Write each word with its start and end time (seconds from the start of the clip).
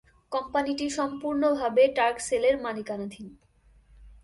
কোম্পানিটি 0.31 0.85
সম্পূর্ণভাবে 0.89 1.83
টার্কসেলের 1.95 2.55
মালিকানাধীন। 2.61 3.27